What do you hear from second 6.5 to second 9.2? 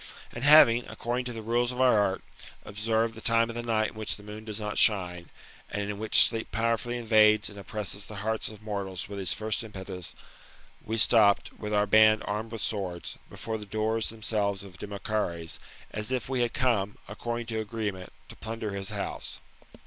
powerfully invades and oppresses the hearts of moHiis with